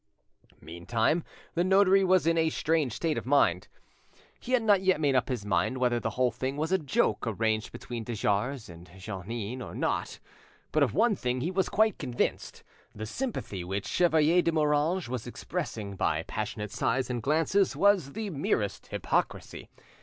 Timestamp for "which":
13.63-13.85